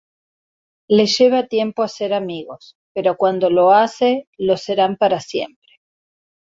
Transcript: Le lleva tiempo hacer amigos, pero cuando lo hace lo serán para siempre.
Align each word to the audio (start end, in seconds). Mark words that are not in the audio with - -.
Le 0.89 1.05
lleva 1.05 1.45
tiempo 1.45 1.83
hacer 1.83 2.11
amigos, 2.15 2.75
pero 2.91 3.17
cuando 3.17 3.51
lo 3.51 3.69
hace 3.69 4.27
lo 4.35 4.57
serán 4.57 4.97
para 4.97 5.19
siempre. 5.19 5.73